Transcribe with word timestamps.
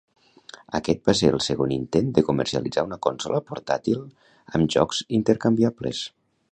Aquest 0.77 1.03
va 1.09 1.13
ser 1.19 1.29
el 1.33 1.43
segon 1.47 1.73
intent 1.75 2.09
de 2.17 2.23
comercialitzar 2.31 2.87
una 2.89 2.99
consola 3.09 3.43
portàtil 3.51 4.03
amb 4.33 4.77
jocs 4.77 5.05
intercanviables. 5.21 6.07